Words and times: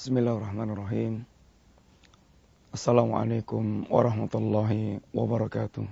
Bismillahirrahmanirrahim. 0.00 1.28
Assalamualaikum 2.72 3.84
warahmatullahi 3.84 5.04
wabarakatuh. 5.12 5.84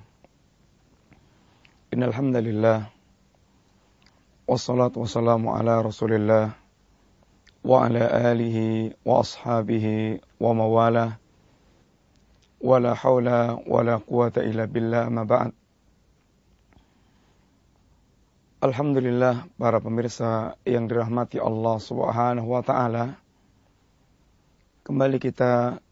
Innal 1.93 2.17
hamdalillah 2.17 2.89
wassalatu 4.49 5.05
wassalamu 5.05 5.53
ala 5.53 5.85
Rasulillah 5.85 6.57
wa 7.61 7.85
ala 7.85 8.33
alihi 8.33 8.97
wa 9.05 9.21
ashabihi 9.21 10.25
wa 10.41 10.57
mawalah. 10.57 11.21
Wala 12.65 12.97
haula 12.97 13.61
wala 13.69 14.01
quwata 14.01 14.41
illa 14.41 14.65
billah 14.65 15.05
ma 15.13 15.29
ba'd. 15.29 15.53
Alhamdulillah 18.65 19.53
para 19.61 19.85
pemirsa 19.85 20.57
yang 20.65 20.89
dirahmati 20.89 21.37
Allah 21.45 21.77
Subhanahu 21.77 22.57
wa 22.57 22.65
taala. 22.65 23.28
Kembali 24.89 25.21
kita 25.21 25.85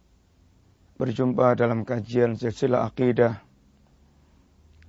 berjumpa 0.96 1.52
dalam 1.52 1.84
kajian 1.84 2.32
silsilah 2.32 2.88
akidah. 2.88 3.44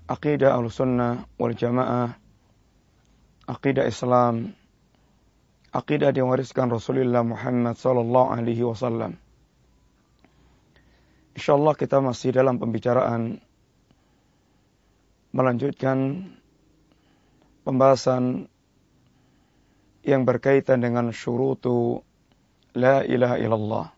Akidah 0.07 0.55
al-sunnah 0.55 1.27
wal 1.35 1.51
Jamaah. 1.51 2.15
Akidah 3.51 3.83
Islam. 3.83 4.55
Akidah 5.75 6.15
diwariskan 6.15 6.71
Rasulullah 6.71 7.19
Muhammad 7.19 7.75
sallallahu 7.75 8.31
alaihi 8.31 8.63
wasallam. 8.63 9.19
Insyaallah 11.35 11.75
kita 11.75 11.99
masih 11.99 12.31
dalam 12.31 12.63
pembicaraan 12.63 13.43
melanjutkan 15.35 16.31
pembahasan 17.67 18.47
yang 20.07 20.23
berkaitan 20.23 20.79
dengan 20.79 21.11
syurutu 21.11 22.07
la 22.71 23.03
ilaha 23.03 23.35
illallah 23.43 23.96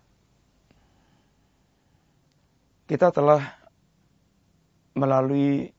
kita 2.89 3.13
telah 3.13 3.45
melalui 4.97 5.69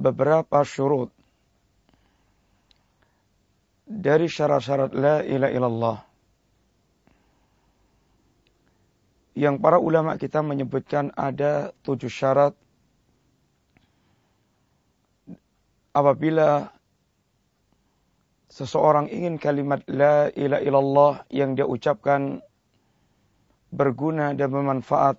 beberapa 0.00 0.64
syurut 0.64 1.12
dari 3.84 4.24
syarat-syarat 4.24 4.96
la 4.96 5.20
ilaha 5.20 5.52
illallah 5.52 5.98
yang 9.34 9.58
para 9.58 9.82
ulama 9.82 10.14
kita 10.14 10.40
menyebutkan 10.40 11.10
ada 11.12 11.74
tujuh 11.82 12.08
syarat. 12.08 12.54
Apabila 15.94 16.74
seseorang 18.50 19.10
ingin 19.10 19.38
kalimat 19.38 19.82
la 19.90 20.30
ilaha 20.34 20.62
illallah 20.62 21.14
yang 21.30 21.54
dia 21.54 21.66
ucapkan 21.66 22.42
berguna 23.74 24.34
dan 24.34 24.50
bermanfaat 24.50 25.18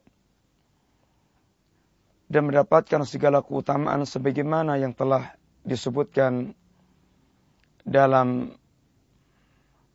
dan 2.36 2.52
mendapatkan 2.52 3.08
segala 3.08 3.40
keutamaan 3.40 4.04
sebagaimana 4.04 4.76
yang 4.76 4.92
telah 4.92 5.40
disebutkan 5.64 6.52
dalam 7.88 8.52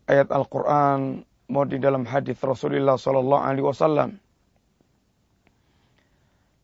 ayat 0.08 0.32
Al-Quran 0.32 1.20
mau 1.52 1.68
di 1.68 1.76
dalam 1.76 2.08
hadis 2.08 2.40
Rasulullah 2.40 2.96
Sallallahu 2.96 3.44
Alaihi 3.44 3.66
Wasallam. 3.68 4.16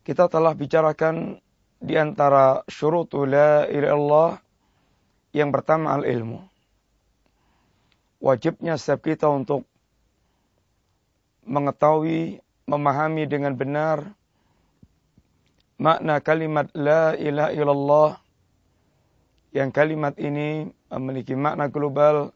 Kita 0.00 0.32
telah 0.32 0.56
bicarakan 0.56 1.44
di 1.76 1.92
antara 2.00 2.64
syurutu 2.72 3.28
la 3.28 3.68
yang 5.36 5.52
pertama 5.52 5.92
al-ilmu. 5.92 6.40
Wajibnya 8.24 8.80
setiap 8.80 9.12
kita 9.12 9.28
untuk 9.28 9.68
mengetahui, 11.44 12.40
memahami 12.64 13.28
dengan 13.28 13.52
benar 13.52 14.16
makna 15.76 16.20
kalimat 16.24 16.72
la 16.72 17.12
ilaha 17.16 17.52
illallah 17.52 18.10
yang 19.52 19.72
kalimat 19.72 20.16
ini 20.20 20.68
memiliki 20.92 21.32
makna 21.36 21.68
global 21.68 22.32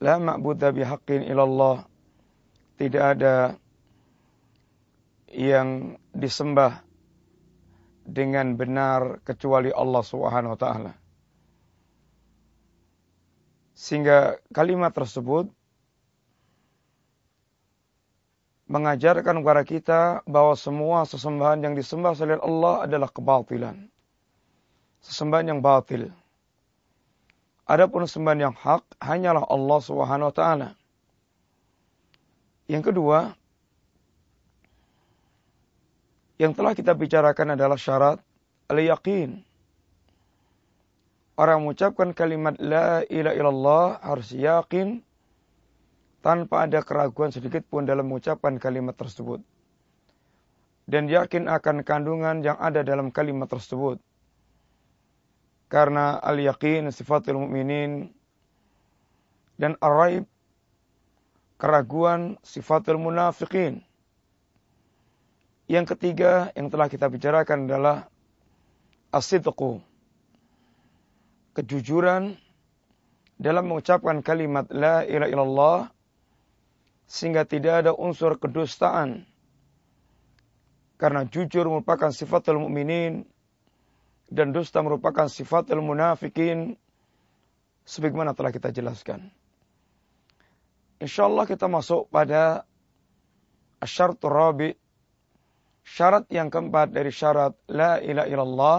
la 0.00 0.14
ma'budu 0.18 0.74
bihaqqin 0.74 1.26
illallah 1.26 1.86
tidak 2.80 3.04
ada 3.18 3.34
yang 5.30 6.00
disembah 6.10 6.82
dengan 8.02 8.58
benar 8.58 9.22
kecuali 9.22 9.70
Allah 9.70 10.02
Subhanahu 10.02 10.56
wa 10.56 10.60
taala. 10.60 10.92
Sehingga 13.76 14.42
kalimat 14.50 14.90
tersebut 14.90 15.48
mengajarkan 18.70 19.42
kepada 19.42 19.62
kita 19.66 20.00
bahwa 20.30 20.54
semua 20.54 21.02
sesembahan 21.02 21.58
yang 21.58 21.74
disembah 21.74 22.14
selain 22.14 22.38
Allah 22.38 22.86
adalah 22.86 23.10
kebatilan. 23.10 23.90
Sesembahan 25.02 25.50
yang 25.50 25.58
batil. 25.58 26.14
Adapun 27.66 28.06
sembahan 28.06 28.50
yang 28.50 28.54
hak 28.54 28.86
hanyalah 29.02 29.42
Allah 29.50 29.78
Subhanahu 29.82 30.30
wa 30.30 30.34
taala. 30.34 30.68
Yang 32.70 32.94
kedua, 32.94 33.34
yang 36.38 36.54
telah 36.54 36.70
kita 36.70 36.94
bicarakan 36.94 37.58
adalah 37.58 37.74
syarat 37.74 38.22
al-yaqin. 38.70 39.42
Orang 41.34 41.66
mengucapkan 41.66 42.14
kalimat 42.14 42.54
la 42.62 43.02
ilaha 43.10 43.34
illallah 43.34 43.86
harus 43.98 44.30
yakin 44.30 45.02
tanpa 46.20 46.68
ada 46.68 46.84
keraguan 46.84 47.32
sedikit 47.32 47.64
pun 47.68 47.88
dalam 47.88 48.08
mengucapkan 48.08 48.60
kalimat 48.60 48.96
tersebut. 48.96 49.40
Dan 50.90 51.08
yakin 51.08 51.48
akan 51.48 51.86
kandungan 51.86 52.42
yang 52.44 52.58
ada 52.60 52.84
dalam 52.84 53.08
kalimat 53.14 53.48
tersebut. 53.48 54.02
Karena 55.70 56.18
al-yaqin 56.18 56.90
sifatul 56.90 57.46
mu'minin 57.46 58.10
dan 59.54 59.78
ar-raib 59.78 60.26
keraguan 61.60 62.40
sifatul 62.42 62.98
munafiqin. 62.98 63.84
Yang 65.70 65.94
ketiga 65.94 66.50
yang 66.58 66.66
telah 66.66 66.90
kita 66.90 67.06
bicarakan 67.06 67.70
adalah 67.70 68.10
asidqu. 69.14 69.78
Kejujuran 71.54 72.34
dalam 73.38 73.70
mengucapkan 73.70 74.18
kalimat 74.26 74.66
la 74.74 75.06
ilaha 75.06 75.30
illallah 75.30 75.78
sehingga 77.10 77.42
tidak 77.42 77.82
ada 77.82 77.90
unsur 77.90 78.38
kedustaan. 78.38 79.26
Karena 80.94 81.26
jujur 81.26 81.66
merupakan 81.66 82.14
sifatul 82.14 82.62
mukminin 82.62 83.26
dan 84.30 84.54
dusta 84.54 84.78
merupakan 84.78 85.26
sifatul 85.26 85.82
munafikin 85.82 86.78
sebagaimana 87.82 88.30
telah 88.30 88.54
kita 88.54 88.70
jelaskan. 88.70 89.26
Insyaallah 91.02 91.50
kita 91.50 91.66
masuk 91.66 92.06
pada 92.14 92.62
asyaratul 93.82 94.30
rabi 94.30 94.70
syarat 95.82 96.30
yang 96.30 96.46
keempat 96.46 96.94
dari 96.94 97.10
syarat 97.10 97.58
la 97.66 97.98
ilaha 97.98 98.28
illallah 98.30 98.78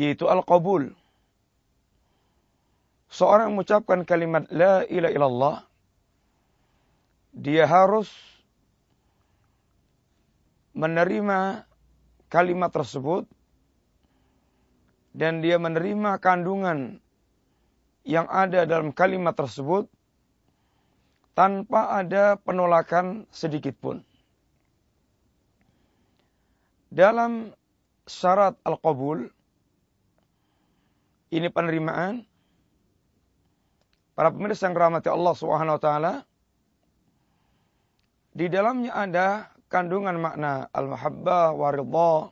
yaitu 0.00 0.24
al-qabul. 0.30 0.96
Seorang 3.10 3.52
mengucapkan 3.52 4.06
kalimat 4.06 4.46
la 4.54 4.86
ilaha 4.86 5.12
illallah 5.12 5.56
dia 7.30 7.66
harus 7.66 8.10
menerima 10.74 11.66
kalimat 12.30 12.70
tersebut 12.70 13.26
dan 15.10 15.42
dia 15.42 15.58
menerima 15.58 16.22
kandungan 16.22 17.02
yang 18.06 18.26
ada 18.30 18.64
dalam 18.64 18.94
kalimat 18.94 19.34
tersebut 19.34 19.90
tanpa 21.34 21.98
ada 21.98 22.38
penolakan 22.38 23.26
sedikit 23.30 23.74
pun. 23.78 24.02
Dalam 26.90 27.54
syarat 28.06 28.58
al-qabul 28.66 29.30
ini 31.30 31.46
penerimaan 31.46 32.26
para 34.18 34.34
pemirsa 34.34 34.66
yang 34.66 34.74
rahmati 34.74 35.06
Allah 35.06 35.34
Subhanahu 35.38 35.78
wa 35.78 35.82
taala 35.82 36.12
di 38.30 38.46
dalamnya 38.46 38.94
ada 38.94 39.50
kandungan 39.70 40.18
makna 40.18 40.66
al-mahabbah 40.74 41.54
waridha. 41.54 42.30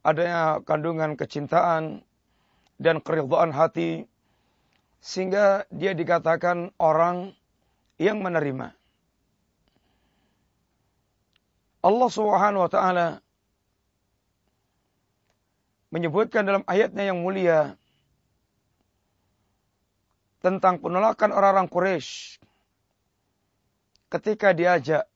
Adanya 0.00 0.64
kandungan 0.64 1.12
kecintaan 1.16 2.00
dan 2.80 3.04
keridhaan 3.04 3.52
hati. 3.52 4.08
Sehingga 5.00 5.64
dia 5.72 5.96
dikatakan 5.96 6.72
orang 6.76 7.32
yang 7.96 8.20
menerima. 8.20 8.72
Allah 11.80 12.10
Subhanahu 12.12 12.68
wa 12.68 12.70
taala 12.72 13.08
menyebutkan 15.88 16.44
dalam 16.44 16.64
ayatnya 16.68 17.08
yang 17.08 17.24
mulia 17.24 17.80
tentang 20.44 20.80
penolakan 20.80 21.32
orang-orang 21.32 21.68
Quraisy 21.68 22.39
ketika 24.10 24.50
diajak 24.52 25.06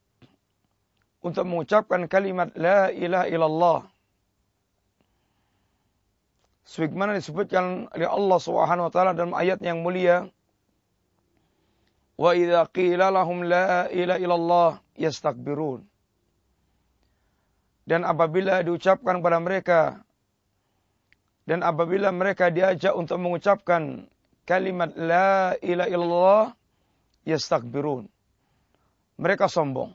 untuk 1.20 1.44
mengucapkan 1.44 2.06
kalimat 2.06 2.54
la 2.54 2.88
ilaha 2.94 3.26
illallah 3.26 3.80
sebagaimana 6.64 7.18
disebutkan 7.18 7.90
oleh 7.90 8.08
Allah 8.08 8.38
Subhanahu 8.38 8.86
wa 8.88 8.92
taala 8.92 9.12
dalam 9.12 9.34
ayat 9.34 9.58
yang 9.60 9.82
mulia 9.82 10.30
wa 12.14 12.30
idza 12.32 12.62
qila 12.70 13.10
lahum 13.10 13.42
la 13.42 13.90
ilaha 13.90 14.20
illallah 14.22 14.70
yastakbirun 14.94 15.82
dan 17.84 18.06
apabila 18.06 18.64
diucapkan 18.64 19.20
kepada 19.20 19.38
mereka 19.42 19.80
dan 21.44 21.60
apabila 21.60 22.08
mereka 22.08 22.48
diajak 22.48 22.96
untuk 22.96 23.20
mengucapkan 23.20 24.08
kalimat 24.48 24.92
la 24.96 25.56
ilaha 25.60 25.88
illallah 25.92 26.44
yastakbirun. 27.28 28.08
Mereka 29.14 29.46
sombong. 29.46 29.94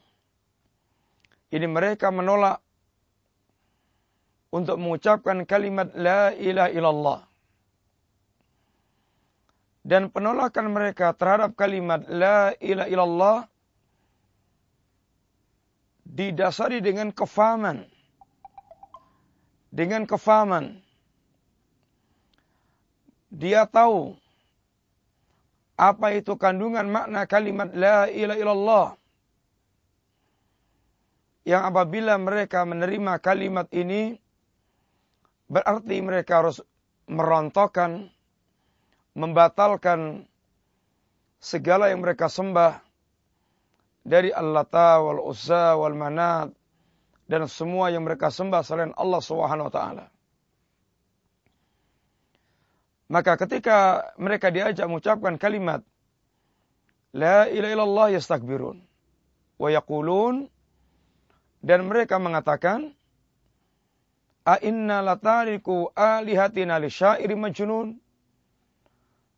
Ini 1.50 1.66
mereka 1.66 2.14
menolak 2.14 2.62
untuk 4.50 4.78
mengucapkan 4.82 5.46
kalimat 5.46 5.90
la 5.98 6.34
ilaha 6.34 6.70
illallah. 6.74 7.20
Dan 9.82 10.14
penolakan 10.14 10.70
mereka 10.70 11.18
terhadap 11.18 11.58
kalimat 11.58 12.06
la 12.06 12.54
ilaha 12.62 12.90
illallah 12.90 13.40
didasari 16.06 16.80
dengan 16.82 17.10
kefahaman. 17.10 17.90
Dengan 19.74 20.06
kefahaman. 20.06 20.82
Dia 23.30 23.66
tahu 23.70 24.18
apa 25.80 26.12
itu 26.12 26.34
kandungan 26.36 26.86
makna 26.90 27.24
kalimat 27.30 27.70
la 27.74 28.10
ilaha 28.10 28.38
illallah. 28.38 28.99
Yang 31.50 31.64
apabila 31.74 32.14
mereka 32.22 32.62
menerima 32.62 33.18
kalimat 33.26 33.66
ini, 33.74 34.14
berarti 35.50 35.98
mereka 35.98 36.46
harus 36.46 36.62
merontokkan, 37.10 38.06
membatalkan 39.18 40.30
segala 41.42 41.90
yang 41.90 42.06
mereka 42.06 42.30
sembah 42.30 42.78
dari 44.06 44.30
Al-Lata 44.30 45.02
wal 45.02 45.26
Uzza 45.26 45.74
wal 45.74 45.98
Manat 45.98 46.54
dan 47.26 47.50
semua 47.50 47.90
yang 47.90 48.06
mereka 48.06 48.30
sembah 48.30 48.62
selain 48.62 48.94
Allah 48.94 49.22
Subhanahu 49.26 49.70
wa 49.70 49.74
taala. 49.74 50.06
Maka 53.10 53.42
ketika 53.42 54.06
mereka 54.22 54.54
diajak 54.54 54.86
mengucapkan 54.86 55.34
kalimat 55.42 55.82
La 57.10 57.50
ilaha 57.50 57.74
illallah 57.74 58.08
yastakbirun 58.14 58.78
wa 59.58 59.70
yaqulun 59.74 60.46
dan 61.60 61.88
mereka 61.88 62.20
mengatakan 62.20 62.96
A 64.48 64.58
inna 64.66 65.04
latariku 65.04 65.92
alihatina 65.94 66.80
li 66.80 66.90
syairi 66.90 67.36
majnun 67.36 68.00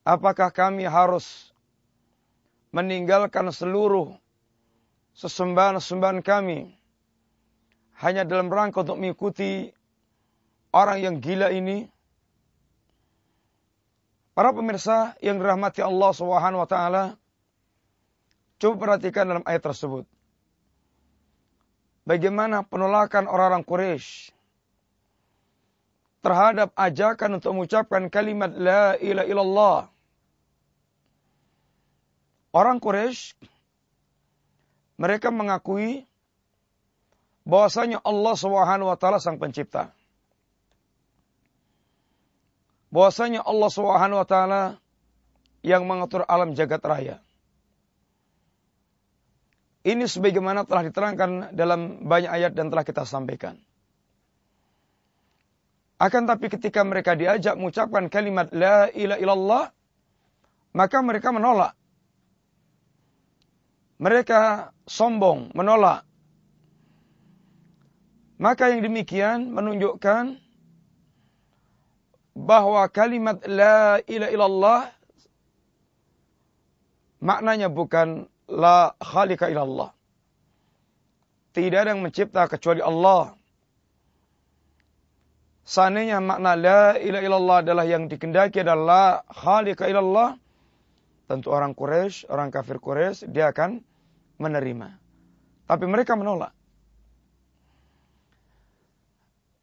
Apakah 0.02 0.50
kami 0.50 0.90
harus 0.90 1.54
meninggalkan 2.74 3.54
seluruh 3.54 4.18
sesembahan-sesembahan 5.14 6.26
kami 6.26 6.74
hanya 8.02 8.26
dalam 8.26 8.50
rangka 8.50 8.82
untuk 8.82 8.98
mengikuti 8.98 9.70
orang 10.74 11.06
yang 11.06 11.16
gila 11.22 11.54
ini? 11.54 11.86
Para 14.34 14.50
pemirsa 14.58 15.14
yang 15.22 15.38
dirahmati 15.38 15.86
Allah 15.86 16.12
Subhanahu 16.18 16.66
wa 16.66 16.70
taala, 16.70 17.04
coba 18.58 18.74
perhatikan 18.80 19.30
dalam 19.30 19.46
ayat 19.46 19.62
tersebut. 19.62 20.10
Bagaimana 22.12 22.68
penolakan 22.68 23.24
orang-orang 23.24 23.64
Quraisy 23.64 24.36
terhadap 26.20 26.76
ajakan 26.76 27.40
untuk 27.40 27.56
mengucapkan 27.56 28.12
kalimat 28.12 28.52
la 28.52 29.00
ilaha 29.00 29.28
illallah. 29.32 29.80
Orang 32.52 32.84
Quraisy 32.84 33.40
mereka 35.00 35.32
mengakui 35.32 36.04
bahwasanya 37.48 38.04
Allah 38.04 38.36
Subhanahu 38.36 38.92
wa 38.92 38.98
taala 39.00 39.24
sang 39.24 39.40
pencipta 39.40 39.96
bahwasanya 42.92 43.40
Allah 43.48 43.72
Subhanahu 43.72 44.20
wa 44.20 44.28
taala 44.28 44.62
yang 45.64 45.88
mengatur 45.88 46.28
alam 46.28 46.60
jagat 46.60 46.84
raya. 46.84 47.24
Ini 49.82 50.06
sebagaimana 50.06 50.62
telah 50.62 50.86
diterangkan 50.86 51.58
dalam 51.58 52.06
banyak 52.06 52.30
ayat 52.30 52.54
dan 52.54 52.70
telah 52.70 52.86
kita 52.86 53.02
sampaikan. 53.02 53.58
Akan 56.02 56.26
tapi 56.26 56.50
ketika 56.50 56.82
mereka 56.82 57.14
diajak 57.14 57.58
mengucapkan 57.58 58.10
kalimat 58.10 58.50
la 58.54 58.90
ilaha 58.94 59.20
illallah, 59.22 59.66
maka 60.74 60.98
mereka 61.02 61.30
menolak. 61.30 61.74
Mereka 64.02 64.74
sombong, 64.90 65.54
menolak. 65.54 66.06
Maka 68.42 68.74
yang 68.74 68.82
demikian 68.82 69.54
menunjukkan 69.54 70.42
bahwa 72.34 72.82
kalimat 72.90 73.38
la 73.46 74.02
ilaha 74.10 74.32
illallah 74.34 74.82
maknanya 77.22 77.70
bukan 77.70 78.31
la 78.52 78.92
khalika 79.00 79.48
illallah. 79.48 79.96
Tidak 81.52 81.80
ada 81.80 81.92
yang 81.96 82.04
mencipta 82.04 82.48
kecuali 82.48 82.80
Allah. 82.84 83.36
Seandainya 85.68 86.20
makna 86.20 86.56
la 86.60 86.84
ilaha 87.00 87.24
illallah 87.24 87.58
adalah 87.64 87.86
yang 87.88 88.12
dikendaki 88.12 88.64
adalah 88.64 89.24
khalika 89.32 89.88
illallah, 89.88 90.36
tentu 91.32 91.48
orang 91.52 91.72
Quraisy, 91.72 92.28
orang 92.28 92.52
kafir 92.52 92.80
Quraisy 92.80 93.32
dia 93.32 93.52
akan 93.52 93.80
menerima. 94.40 95.00
Tapi 95.68 95.86
mereka 95.88 96.20
menolak. 96.20 96.52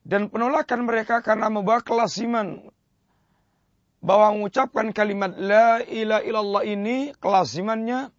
Dan 0.09 0.33
penolakan 0.33 0.89
mereka 0.89 1.21
karena 1.21 1.53
membawa 1.53 1.85
kelasiman. 1.85 2.73
Bahwa 4.01 4.33
mengucapkan 4.33 4.95
kalimat 4.95 5.37
La 5.37 5.85
ilaha 5.85 6.23
illallah 6.25 6.63
ini 6.65 7.13
kelasimannya 7.19 8.15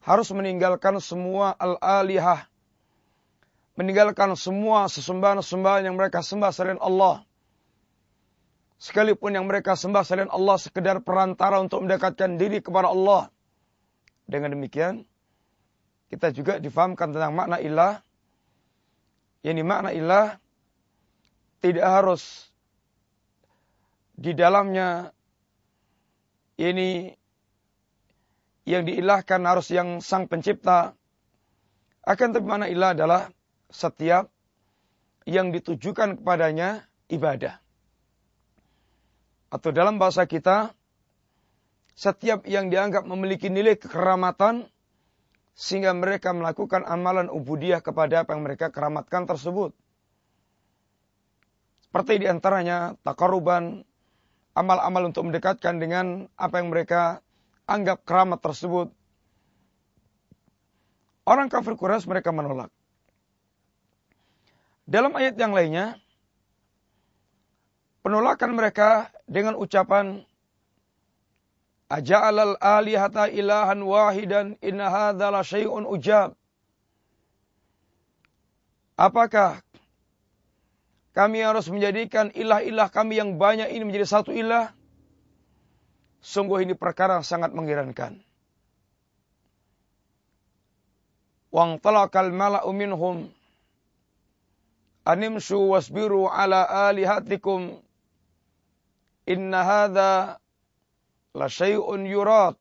harus 0.00 0.28
meninggalkan 0.32 0.96
semua 1.00 1.52
al-alihah. 1.56 2.48
Meninggalkan 3.76 4.36
semua 4.36 4.88
sesembahan-sesembahan 4.92 5.88
yang 5.88 5.96
mereka 5.96 6.20
sembah 6.20 6.50
selain 6.52 6.80
Allah. 6.80 7.24
Sekalipun 8.80 9.36
yang 9.36 9.44
mereka 9.44 9.76
sembah 9.76 10.04
selain 10.04 10.32
Allah 10.32 10.56
sekedar 10.56 11.04
perantara 11.04 11.60
untuk 11.60 11.84
mendekatkan 11.84 12.40
diri 12.40 12.64
kepada 12.64 12.92
Allah. 12.92 13.28
Dengan 14.24 14.56
demikian, 14.56 15.04
kita 16.08 16.32
juga 16.32 16.56
difahamkan 16.56 17.12
tentang 17.12 17.32
makna 17.36 17.60
ilah. 17.60 18.00
Yang 19.40 19.64
makna 19.64 19.92
ilah 19.96 20.36
tidak 21.60 21.86
harus 21.88 22.48
di 24.16 24.36
dalamnya 24.36 25.12
ini 26.60 27.19
yang 28.70 28.86
diilahkan 28.86 29.42
harus 29.42 29.74
yang 29.74 29.98
sang 29.98 30.30
pencipta. 30.30 30.94
Akan 32.06 32.30
tapi 32.30 32.46
mana 32.46 32.70
ilah 32.70 32.94
adalah 32.94 33.22
setiap 33.66 34.30
yang 35.26 35.50
ditujukan 35.50 36.22
kepadanya 36.22 36.86
ibadah. 37.10 37.58
Atau 39.50 39.74
dalam 39.74 39.98
bahasa 39.98 40.24
kita, 40.30 40.70
setiap 41.98 42.46
yang 42.46 42.70
dianggap 42.70 43.02
memiliki 43.02 43.50
nilai 43.50 43.74
kekeramatan, 43.74 44.70
sehingga 45.58 45.92
mereka 45.92 46.30
melakukan 46.30 46.86
amalan 46.86 47.28
ubudiyah 47.28 47.82
kepada 47.82 48.24
apa 48.24 48.32
yang 48.32 48.46
mereka 48.46 48.70
keramatkan 48.70 49.26
tersebut. 49.26 49.74
Seperti 51.84 52.22
di 52.22 52.26
antaranya 52.30 52.94
takaruban, 53.02 53.82
amal-amal 54.54 55.10
untuk 55.10 55.26
mendekatkan 55.26 55.82
dengan 55.82 56.30
apa 56.38 56.62
yang 56.62 56.70
mereka 56.70 57.20
anggap 57.70 58.02
keramat 58.02 58.42
tersebut. 58.42 58.90
Orang 61.22 61.46
kafir 61.46 61.78
Quraisy 61.78 62.10
mereka 62.10 62.34
menolak. 62.34 62.74
Dalam 64.90 65.14
ayat 65.14 65.38
yang 65.38 65.54
lainnya, 65.54 65.94
penolakan 68.02 68.58
mereka 68.58 69.14
dengan 69.30 69.54
ucapan 69.54 70.26
Aja'alal 71.90 72.54
alihata 72.62 73.26
ilahan 73.26 73.82
wahidan 73.82 74.54
inna 74.62 74.86
hadza 74.86 75.26
la 75.26 75.42
syai'un 75.42 75.82
ujab. 75.82 76.38
Apakah 78.94 79.58
kami 81.10 81.42
harus 81.42 81.66
menjadikan 81.66 82.30
ilah-ilah 82.30 82.86
kami 82.94 83.18
yang 83.18 83.42
banyak 83.42 83.74
ini 83.74 83.82
menjadi 83.82 84.06
satu 84.06 84.30
ilah. 84.30 84.70
Sungguh 86.20 86.68
ini 86.68 86.76
perkara 86.76 87.24
sangat 87.24 87.56
mengherankan. 87.56 88.20
Wang 91.50 91.80
talakal 91.80 92.30
mala'u 92.30 92.70
minhum. 92.76 93.26
Animshu 95.08 95.72
wasbiru 95.72 96.28
ala 96.28 96.68
alihatikum. 96.92 97.80
Inna 99.26 99.60
hadha 99.64 100.38
la 101.34 101.48
yurat. 102.04 102.58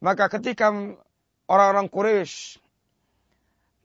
Maka 0.00 0.32
ketika 0.32 0.72
orang-orang 1.48 1.88
Quraisy 1.92 2.60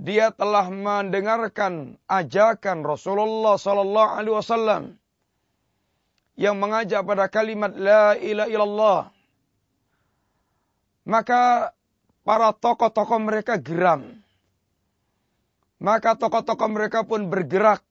dia 0.02 0.34
telah 0.34 0.66
mendengarkan 0.74 2.02
ajakan 2.10 2.82
Rasulullah 2.82 3.54
sallallahu 3.54 4.12
alaihi 4.18 4.34
wasallam 4.34 5.01
yang 6.40 6.58
mengajak 6.58 7.04
pada 7.04 7.28
kalimat 7.28 7.72
la 7.76 8.16
ilaha 8.18 8.50
illallah 8.50 9.02
maka 11.06 11.74
para 12.22 12.54
tokoh-tokoh 12.54 13.20
mereka 13.22 13.58
geram. 13.58 14.22
Maka 15.82 16.14
tokoh-tokoh 16.14 16.70
mereka 16.70 17.02
pun 17.02 17.26
bergerak 17.26 17.82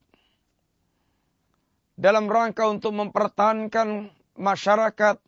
dalam 1.98 2.30
rangka 2.30 2.70
untuk 2.70 2.94
mempertahankan 2.94 4.14
masyarakat 4.38 5.18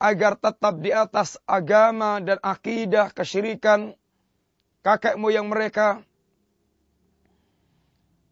agar 0.00 0.32
tetap 0.40 0.74
di 0.80 0.90
atas 0.90 1.36
agama 1.44 2.24
dan 2.24 2.40
akidah 2.40 3.12
kesyirikan 3.12 3.92
kakek 4.80 5.20
moyang 5.20 5.52
mereka 5.52 6.00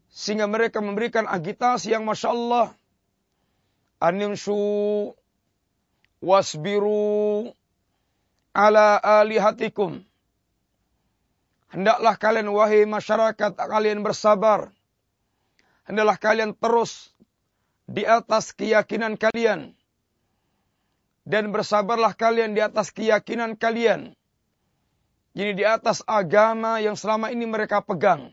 sehingga 0.09 0.49
mereka 0.49 0.81
memberikan 0.81 1.29
agitasi 1.29 1.93
yang 1.93 2.09
masya 2.09 2.33
Allah 2.33 2.67
animshu 3.99 5.15
wasbiru 6.23 7.51
ala 8.55 8.99
alihatikum. 8.99 10.03
Hendaklah 11.69 12.17
kalian 12.17 12.49
wahai 12.49 12.89
masyarakat 12.89 13.53
kalian 13.55 14.01
bersabar. 14.01 14.73
Hendaklah 15.85 16.17
kalian 16.17 16.57
terus 16.57 17.13
di 17.85 18.09
atas 18.09 18.57
keyakinan 18.57 19.21
kalian. 19.21 19.77
Dan 21.29 21.53
bersabarlah 21.53 22.17
kalian 22.17 22.57
di 22.57 22.65
atas 22.65 22.89
keyakinan 22.89 23.61
kalian. 23.61 24.17
Jadi 25.37 25.61
di 25.61 25.65
atas 25.69 26.01
agama 26.09 26.81
yang 26.81 26.97
selama 26.97 27.29
ini 27.29 27.45
mereka 27.45 27.85
pegang. 27.85 28.33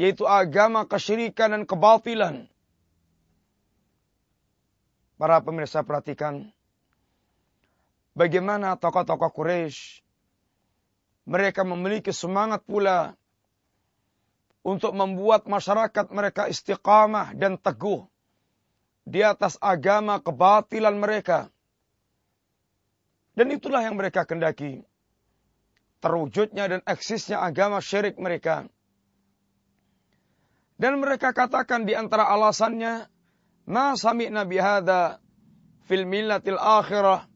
Yaitu 0.00 0.24
agama 0.24 0.88
kesyirikan 0.88 1.52
dan 1.52 1.62
kebatilan. 1.68 2.48
Para 5.16 5.40
pemirsa 5.40 5.80
perhatikan 5.80 6.52
bagaimana 8.12 8.76
tokoh-tokoh 8.76 9.32
Quraisy 9.32 10.04
mereka 11.26 11.64
memiliki 11.64 12.12
semangat 12.12 12.62
pula 12.68 13.16
untuk 14.66 14.92
membuat 14.92 15.46
masyarakat 15.46 16.10
mereka 16.10 16.50
istiqamah 16.50 17.32
dan 17.38 17.56
teguh 17.56 18.04
di 19.06 19.22
atas 19.22 19.54
agama 19.62 20.18
kebatilan 20.18 20.98
mereka. 20.98 21.46
Dan 23.38 23.54
itulah 23.54 23.84
yang 23.86 23.94
mereka 23.94 24.26
kendaki. 24.26 24.82
Terwujudnya 26.02 26.66
dan 26.66 26.80
eksisnya 26.82 27.38
agama 27.38 27.78
syirik 27.78 28.18
mereka. 28.18 28.66
Dan 30.76 31.00
mereka 31.00 31.32
katakan 31.32 31.88
di 31.88 31.96
antara 31.96 32.28
alasannya, 32.28 33.08
Ma 33.66 33.98
sami'na 33.98 34.46
bihada 34.46 35.18
fil 35.86 36.06
millatil 36.06 36.58
akhirah 36.58 37.26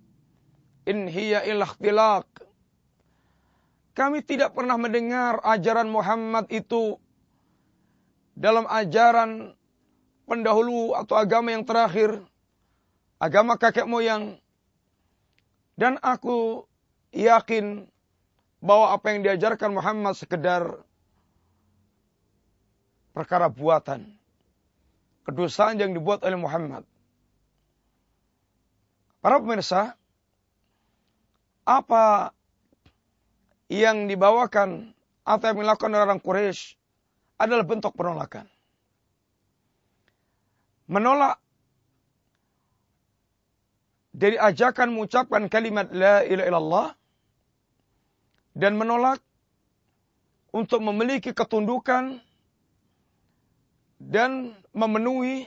in 0.87 1.10
hiya 1.10 1.42
ikhtilaq. 1.42 2.26
Kami 3.94 4.22
tidak 4.22 4.54
pernah 4.54 4.78
mendengar 4.78 5.42
ajaran 5.42 5.90
Muhammad 5.90 6.46
itu 6.49 6.96
dalam 8.38 8.64
ajaran 8.70 9.52
pendahulu 10.25 10.94
atau 10.94 11.18
agama 11.18 11.50
yang 11.50 11.66
terakhir, 11.66 12.22
agama 13.18 13.58
kakek 13.58 13.90
moyang. 13.90 14.38
Dan 15.75 15.99
aku 15.99 16.64
yakin 17.10 17.90
bahwa 18.62 18.94
apa 18.94 19.06
yang 19.10 19.26
diajarkan 19.26 19.72
Muhammad 19.75 20.14
sekedar 20.14 20.84
perkara 23.10 23.50
buatan. 23.50 24.19
Kedosaan 25.24 25.76
yang 25.76 25.92
dibuat 25.92 26.24
oleh 26.24 26.38
Muhammad. 26.40 26.82
Para 29.20 29.36
pemirsa, 29.36 30.00
apa 31.68 32.32
yang 33.68 34.08
dibawakan 34.08 34.96
atau 35.22 35.44
yang 35.52 35.58
dilakukan 35.60 35.92
oleh 35.92 36.04
orang 36.08 36.20
Quraisy 36.24 36.74
adalah 37.36 37.64
bentuk 37.68 37.92
penolakan. 37.94 38.48
Menolak 40.90 41.38
dari 44.10 44.34
ajakan 44.34 44.90
mengucapkan 44.90 45.46
kalimat 45.46 45.86
la 45.94 46.26
ilaha 46.26 46.48
illallah 46.50 46.88
dan 48.58 48.74
menolak 48.74 49.22
untuk 50.50 50.82
memiliki 50.82 51.30
ketundukan 51.30 52.18
dan 54.11 54.59
memenuhi 54.75 55.47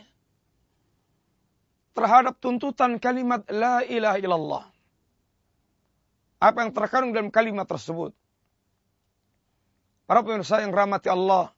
terhadap 1.92 2.40
tuntutan 2.40 2.96
kalimat 2.96 3.44
la 3.52 3.84
ilaha 3.84 4.18
illallah 4.24 4.64
apa 6.44 6.68
yang 6.68 6.76
terkandung 6.76 7.16
dalam 7.16 7.32
kalimat 7.32 7.64
tersebut. 7.64 8.12
Para 10.04 10.20
pemirsa 10.20 10.60
yang 10.60 10.76
rahmati 10.76 11.08
Allah. 11.08 11.56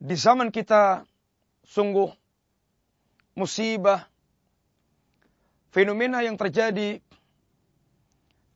Di 0.00 0.16
zaman 0.16 0.48
kita 0.48 1.04
sungguh 1.68 2.08
musibah. 3.36 4.08
Fenomena 5.68 6.24
yang 6.24 6.40
terjadi 6.40 7.04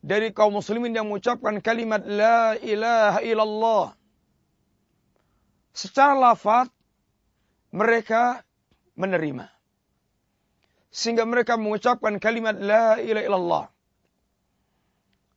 dari 0.00 0.32
kaum 0.32 0.56
muslimin 0.56 0.96
yang 0.96 1.04
mengucapkan 1.04 1.60
kalimat 1.60 2.00
La 2.08 2.56
ilaha 2.56 3.20
illallah. 3.20 3.84
Secara 5.72 6.12
lafaz 6.12 6.68
mereka 7.72 8.44
menerima. 8.92 9.48
Sehingga 10.92 11.24
mereka 11.24 11.56
mengucapkan 11.56 12.20
kalimat 12.20 12.52
La 12.60 13.00
ilaha 13.00 13.24
illallah. 13.24 13.66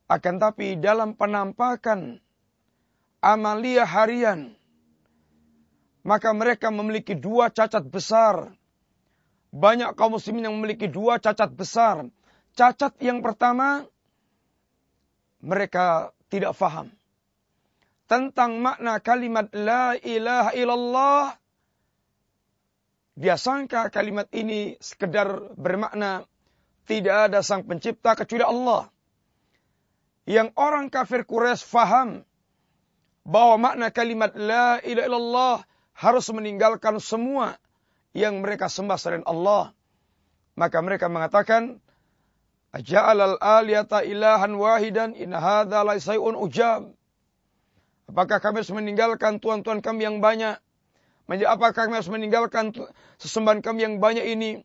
Akan 0.06 0.36
tapi 0.36 0.76
dalam 0.76 1.16
penampakan 1.16 2.20
amalia 3.24 3.88
harian, 3.88 4.52
maka 6.04 6.30
mereka 6.36 6.68
memiliki 6.68 7.16
dua 7.16 7.48
cacat 7.48 7.82
besar. 7.88 8.52
Banyak 9.56 9.96
kaum 9.96 10.20
muslimin 10.20 10.52
yang 10.52 10.54
memiliki 10.60 10.86
dua 10.86 11.16
cacat 11.16 11.48
besar. 11.56 12.04
Cacat 12.52 12.92
yang 13.00 13.24
pertama, 13.24 13.88
mereka 15.40 16.12
tidak 16.28 16.52
faham 16.52 16.92
tentang 18.06 18.62
makna 18.62 19.02
kalimat 19.02 19.50
la 19.54 19.94
ilaha 19.98 20.50
illallah. 20.54 21.24
Dia 23.16 23.34
sangka 23.38 23.88
kalimat 23.88 24.28
ini 24.34 24.76
sekedar 24.78 25.54
bermakna 25.56 26.26
tidak 26.86 27.30
ada 27.30 27.40
sang 27.40 27.66
pencipta 27.66 28.14
kecuali 28.14 28.44
Allah 28.44 28.86
yang 30.26 30.50
orang 30.58 30.90
kafir 30.90 31.22
Quraisy 31.22 31.62
faham 31.62 32.26
bahwa 33.22 33.70
makna 33.70 33.94
kalimat 33.94 34.34
la 34.34 34.82
ilaha 34.82 35.06
illallah 35.06 35.56
harus 35.96 36.26
meninggalkan 36.34 36.98
semua 36.98 37.56
yang 38.10 38.42
mereka 38.42 38.66
sembah 38.66 38.98
selain 38.98 39.26
Allah. 39.28 39.70
Maka 40.56 40.80
mereka 40.80 41.06
mengatakan, 41.12 41.78
Aja'al 42.72 43.36
al-aliyata 43.36 44.04
ilahan 44.04 44.56
wahidan 44.56 45.12
in 45.16 45.32
hadha 45.32 45.84
laisayun 45.84 46.32
ujab. 46.36 46.95
Apakah 48.06 48.38
kami 48.38 48.62
harus 48.62 48.70
meninggalkan 48.70 49.42
tuan-tuan 49.42 49.82
kami 49.82 50.06
yang 50.06 50.22
banyak? 50.22 50.62
Apakah 51.26 51.74
kami 51.74 51.98
harus 51.98 52.06
meninggalkan 52.06 52.70
sesembahan 53.18 53.58
kami 53.58 53.82
yang 53.82 53.94
banyak 53.98 54.22
ini? 54.22 54.62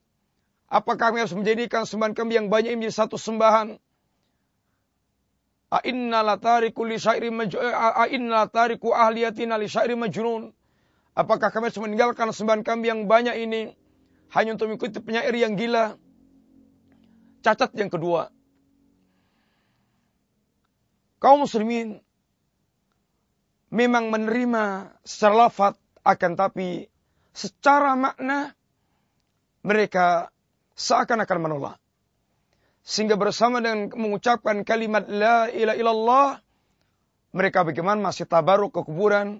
Apakah 0.69 1.09
kami 1.09 1.25
harus 1.25 1.33
menjadikan 1.33 1.89
sembahan 1.89 2.13
kami 2.13 2.37
yang 2.37 2.47
banyak 2.47 2.77
ini 2.77 2.87
satu 2.93 3.17
sembahan? 3.17 3.81
A'inna 5.71 6.21
latariku 6.21 6.85
li 6.85 7.01
syairi 7.01 7.33
A'inna 7.33 8.45
majnun. 9.97 10.53
Apakah 11.11 11.49
kami 11.51 11.67
harus 11.67 11.81
meninggalkan 11.81 12.29
sembahan 12.31 12.63
kami 12.63 12.87
yang 12.87 13.09
banyak 13.09 13.35
ini 13.41 13.73
hanya 14.31 14.55
untuk 14.55 14.71
mengikuti 14.71 15.01
penyair 15.03 15.33
yang 15.35 15.57
gila? 15.57 15.97
Cacat 17.41 17.73
yang 17.73 17.89
kedua. 17.89 18.29
Kaum 21.19 21.43
muslimin 21.43 21.99
memang 23.71 24.11
menerima 24.11 24.93
secara 25.01 25.47
lafat 25.47 25.73
akan 26.03 26.31
tapi 26.35 26.91
secara 27.31 27.95
makna 27.95 28.51
mereka 29.63 30.29
seakan-akan 30.75 31.39
menolak. 31.39 31.77
Sehingga 32.81 33.15
bersama 33.15 33.61
dengan 33.61 33.93
mengucapkan 33.93 34.65
kalimat 34.65 35.05
la 35.07 35.47
ilaha 35.47 35.77
illallah, 35.77 36.29
mereka 37.31 37.63
bagaimana 37.63 38.01
masih 38.01 38.27
tabaruk 38.27 38.73
ke 38.75 38.81
kuburan, 38.83 39.39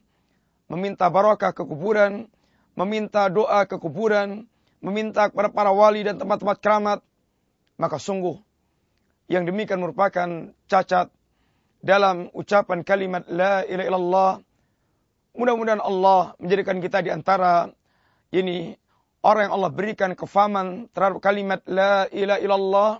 meminta 0.71 1.09
barokah 1.11 1.51
ke 1.51 1.65
kuburan, 1.65 2.29
meminta 2.77 3.27
doa 3.27 3.67
ke 3.67 3.75
kuburan, 3.81 4.47
meminta 4.79 5.27
kepada 5.27 5.49
para 5.51 5.73
wali 5.73 6.05
dan 6.05 6.21
tempat-tempat 6.21 6.57
keramat, 6.61 6.99
maka 7.75 7.97
sungguh 7.97 8.39
yang 9.27 9.43
demikian 9.43 9.81
merupakan 9.81 10.53
cacat 10.69 11.09
dalam 11.81 12.29
ucapan 12.31 12.85
kalimat 12.85 13.25
la 13.27 13.65
ilaha 13.65 13.87
illallah. 13.89 14.31
Mudah-mudahan 15.35 15.81
Allah 15.81 16.37
menjadikan 16.37 16.77
kita 16.79 17.01
di 17.01 17.09
antara 17.09 17.71
ini 18.31 18.77
orang 19.25 19.49
yang 19.49 19.55
Allah 19.59 19.71
berikan 19.73 20.11
kefahaman 20.13 20.87
terhadap 20.93 21.19
kalimat 21.19 21.59
la 21.67 22.07
ilaha 22.13 22.39
illallah 22.39 22.91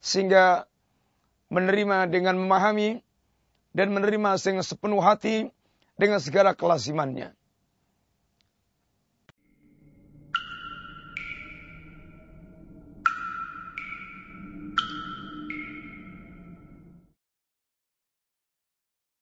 sehingga 0.00 0.64
menerima 1.52 2.08
dengan 2.12 2.36
memahami 2.36 3.00
dan 3.72 3.94
menerima 3.94 4.36
dengan 4.40 4.64
sepenuh 4.64 5.00
hati 5.00 5.48
dengan 5.98 6.18
segala 6.18 6.54
kelazimannya. 6.54 7.37